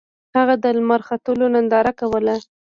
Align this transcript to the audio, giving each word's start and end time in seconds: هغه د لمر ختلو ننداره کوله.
هغه 0.37 0.55
د 0.63 0.65
لمر 0.77 1.01
ختلو 1.07 1.45
ننداره 1.55 1.91
کوله. 1.99 2.35